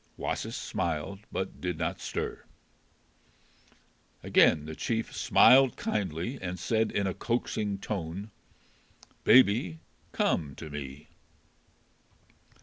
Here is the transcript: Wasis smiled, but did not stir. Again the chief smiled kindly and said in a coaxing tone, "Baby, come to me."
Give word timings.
Wasis 0.17 0.55
smiled, 0.55 1.19
but 1.31 1.61
did 1.61 1.77
not 1.77 1.99
stir. 1.99 2.43
Again 4.23 4.65
the 4.65 4.73
chief 4.75 5.15
smiled 5.15 5.77
kindly 5.77 6.39
and 6.41 6.57
said 6.57 6.91
in 6.91 7.05
a 7.05 7.13
coaxing 7.13 7.77
tone, 7.77 8.31
"Baby, 9.25 9.79
come 10.11 10.55
to 10.55 10.71
me." 10.71 11.09